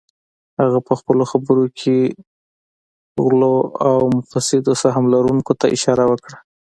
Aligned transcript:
هغه 0.59 0.79
پهخپلو 0.87 1.23
خبرو 1.31 1.65
کې 1.79 1.97
غلو 3.25 3.55
او 3.87 3.97
مفسدو 4.17 4.73
سهم 4.83 5.03
لرونکو 5.13 5.53
ته 5.59 5.65
اشاره 5.75 6.05
وکړه 6.07 6.37